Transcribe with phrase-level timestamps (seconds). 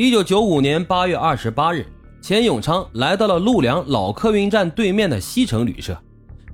[0.00, 1.84] 一九九五年八月二十八日，
[2.22, 6.00] 钱永昌来到了陆良老客运站对面的西城旅社。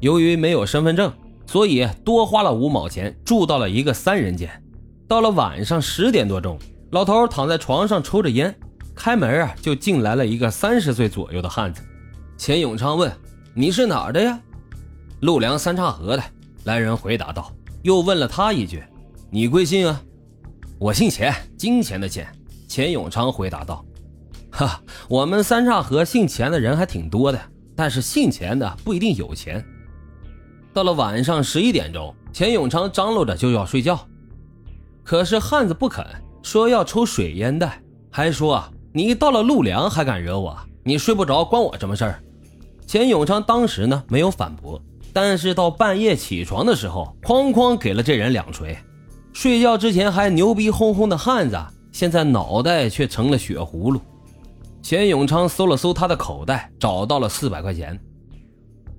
[0.01, 1.13] 由于没有身份证，
[1.45, 4.49] 所以多花了五毛钱住到了一个三人间。
[5.07, 6.59] 到了晚上十点多钟，
[6.93, 8.59] 老头躺在床上抽着烟，
[8.95, 11.83] 开门啊就进来了一个三十岁左右的汉子。
[12.39, 13.13] 钱永昌问
[13.53, 14.41] ：“你是哪儿的呀
[15.21, 16.23] ？”“陆良三岔河的。”
[16.65, 17.53] 来人回答道。
[17.83, 18.83] 又问了他一句
[19.29, 20.01] ：“你贵姓啊
[20.81, 22.27] ？”“我姓钱，金钱的钱。”
[22.75, 23.85] 钱永昌回答道
[24.51, 27.41] ：“哈，我们三岔河姓钱的人还挺多的，
[27.77, 29.65] 但是姓钱的不一定有钱。”
[30.75, 34.05] 到了晚上十一点钟，钱永昌张罗着就要睡觉，
[35.05, 36.05] 可是汉子不肯，
[36.43, 40.59] 说要抽水烟袋，还说啊，你到了陆良还敢惹我？
[40.83, 42.21] 你睡不着关我什么事儿？
[42.89, 48.77] 钱永昌当时呢没有反驳，但是到半夜起床的时候，哐哐给了这人两锤。
[49.33, 51.57] 睡觉之前还牛逼哄哄的汉子。
[51.95, 54.01] 现在脑袋却成了血葫芦。
[54.83, 57.97] 钱永昌搜了搜他的口袋，找到了四百块钱。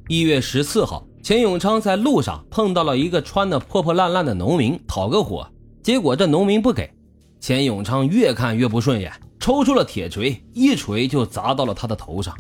[0.08, 5.46] 一月十四号，钱永昌在路上碰到了一个穿的破破烂烂的农民，讨个火。
[5.84, 6.90] 结果这农民不给，
[7.42, 12.34] 钱永昌越看越不顺眼，抽出了铁锤，一锤就砸到了他的头上，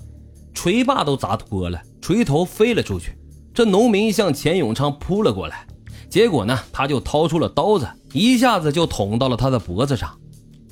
[0.54, 3.18] 锤把都砸脱了，锤头飞了出去。
[3.54, 5.68] 这农民向钱永昌扑了过来，
[6.10, 10.18] 结果呢，他就掏出了刀子，一下子就捅到了他的脖子上。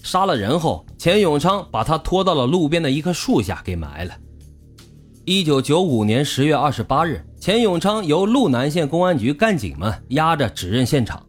[0.04, 4.14] 杀了人后，钱永昌把他拖到了路边的一棵树下给埋了。
[5.26, 11.26] 一九九五年十月二十八日，钱永昌由路南县公安局干警们押着指认现场。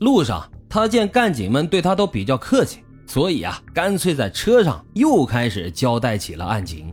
[0.00, 6.92] 路上，他见干警们对他都比较客气，所以啊，干脆在车上又开始交代起了案情。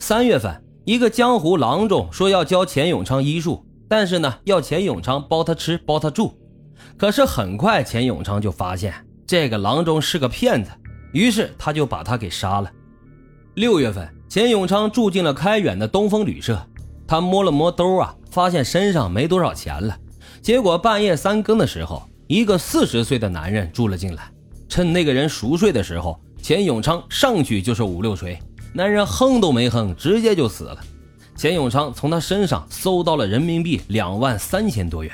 [0.00, 6.36] 三月份，一个江湖郎中说要教钱永昌医术，但是呢，要钱永昌包他吃包他住。
[6.96, 8.92] 可是很快，钱永昌就发现。
[9.26, 10.70] 这个郎中是个骗子，
[11.12, 12.70] 于是他就把他给杀了。
[13.54, 16.64] 六月份，钱永昌住进了开远的东风旅社，
[17.08, 19.98] 他摸了摸兜啊，发现身上没多少钱了。
[20.40, 24.30] 结果半夜三更的时候，一个四十岁的男人住了进来，
[24.68, 28.38] 趁那个人熟睡的时候，钱永昌上去就是五六锤，
[28.72, 30.78] 男人哼都没哼，直接就死了。
[31.34, 35.12] 钱永昌从他身上搜到了人民币两万三千多元。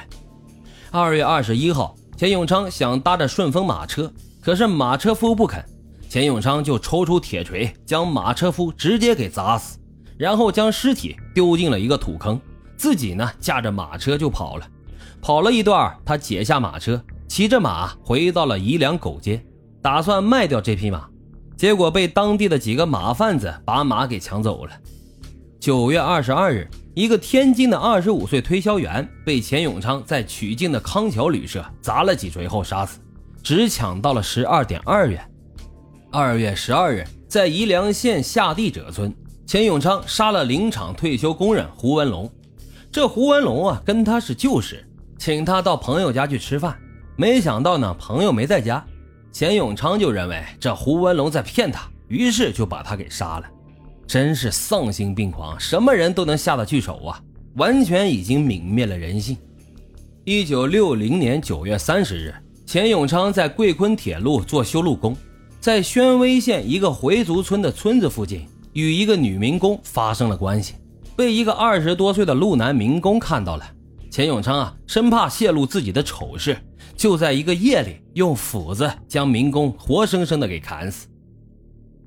[0.90, 1.96] 二月二十一号。
[2.16, 5.64] 钱永昌想搭着顺风马车，可是马车夫不肯，
[6.08, 9.78] 钱永昌就抽出铁锤将马车夫直接给砸死，
[10.16, 12.40] 然后将尸体丢进了一个土坑，
[12.76, 14.68] 自己呢驾着马车就跑了。
[15.20, 19.42] 跑了一段，他解下马车，骑着马回到了宜良狗街，
[19.80, 21.08] 打算卖掉这匹马，
[21.56, 24.72] 结果被当地的几个马贩子把马给抢走了。
[25.58, 26.68] 九月二十二日。
[26.94, 33.00] 一个天津的二十五岁推销员被钱永昌在曲靖的康桥旅社砸了几锤后杀死，
[33.42, 35.26] 只抢到了十二点二元。
[36.10, 39.14] 二月十二日，在宜良县下地者村，
[39.46, 42.30] 钱永昌杀了林场退休工人胡文龙。
[42.90, 44.86] 这胡文龙啊，跟他是旧识，
[45.16, 46.78] 请他到朋友家去吃饭，
[47.16, 48.84] 没想到呢，朋友没在家，
[49.32, 53.46] 钱永昌就认为这胡文龙在骗他，于是就把他给杀了。
[54.06, 57.22] 真是丧心病狂，什么人都能下得去手啊！
[57.56, 59.36] 完全已经泯灭了人性。
[60.24, 65.16] 一九六零年九月三十日，钱永昌在贵昆铁路做修路工，
[65.60, 70.74] 在宣威县一个回族村的村子附近，与一个女民工发生了关系，
[71.16, 73.64] 被一个二十多岁的路南民工看到了。
[74.10, 76.56] 钱永昌啊，生怕泄露自己的丑事，
[76.94, 81.06] 就在一个夜里用斧子将民工活生生的给砍死。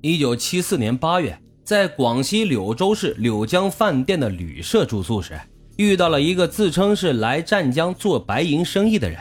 [0.01, 1.37] 一九七四年八月。
[1.65, 5.33] 在广西柳州市柳江饭店的旅社住宿时，
[5.77, 9.19] 遇到了一个自称是来湛江做白银生意的人。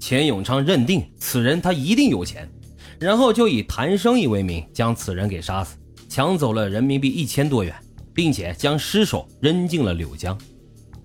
[0.00, 2.50] 钱永昌认定此人他一定有钱，
[2.98, 5.76] 然后就以谈生意为名将此人给杀死，
[6.08, 7.74] 抢走了人民币一千多元，
[8.14, 10.36] 并且将尸首扔进了柳江。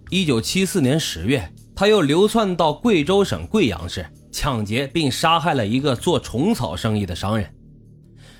[0.10, 7.54] 一九七四年十月，他又流窜到贵州省贵阳市，抢劫并杀害了一个做虫草生意的商人。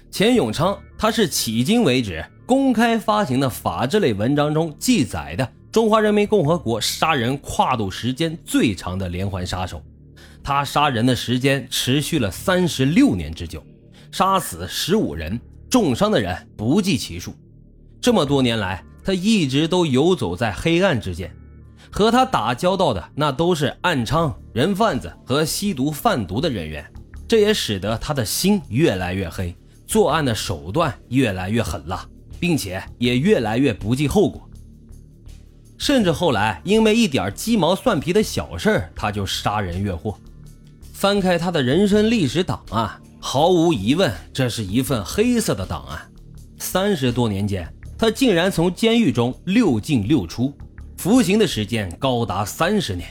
[0.10, 2.24] 钱永昌，他是迄今为止。
[2.48, 9.84] 公开发行的法制类文章中记载的中华人民共和国杀人跨度时间最长的连环杀手，
[10.42, 13.62] 他杀人的时间持续了三十六年之久，
[14.14, 15.38] 杀死十五人，
[15.70, 17.36] 重伤的人不计其数。
[18.00, 21.30] 这么多年来，他一直都游走在黑暗之间，
[21.92, 26.90] 和他打交道的那都是暗娼、人贩子和吸毒贩毒的人员，
[27.28, 29.54] 这也使得他的心越来越黑，
[29.86, 32.08] 作案的手段越来越狠辣。
[32.40, 34.50] 并且也越来越不计后果，
[35.78, 40.18] 甚至后来因为一点鸡毛蒜皮的小事他就杀人越货。
[40.94, 46.00] 翻开他的人生历史档案，毫无疑问，这是一份黑色的档案。
[46.58, 50.52] 三十多年间，他竟然从监狱中六进六出，
[50.98, 53.08] 服刑的时间高达三十年。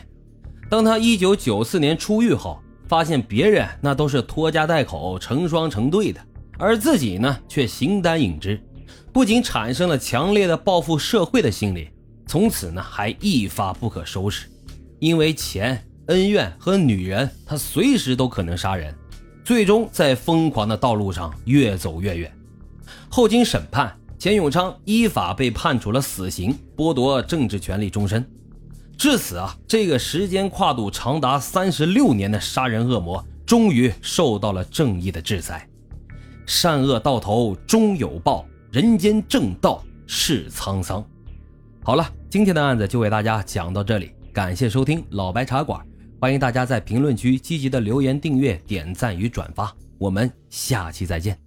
[0.69, 2.59] 当他一九九四年出狱后，
[2.89, 6.21] 发现别人那都是拖家带口、成双成对的，
[6.59, 8.61] 而自己呢却形单影只，
[9.17, 11.89] 不仅产生了强烈的报复社会的心理，
[12.27, 14.47] 从此呢还一发不可收拾。
[14.99, 18.95] 因为钱、恩怨和女人，他随时都可能杀人，
[19.43, 22.31] 最终在疯狂的道路上越走越远。
[23.09, 28.23] 后经审判，钱永昌依法被判处了死刑，剥夺政治权利终身。
[28.99, 35.67] 至此啊，这个时间跨度长达三十六年的杀人恶魔，终于受到了正义的制裁。
[36.45, 38.45] 善恶到头终有报，
[38.77, 41.03] 人间正道是沧桑。
[41.83, 45.81] 好了，今天的案子就为大家讲到这里，感谢收听老白茶馆，
[46.21, 51.46] 欢迎大家在评论区积极的留言、订阅、点赞与转发，我们下期再见。